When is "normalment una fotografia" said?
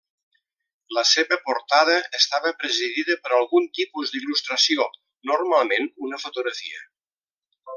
5.33-6.83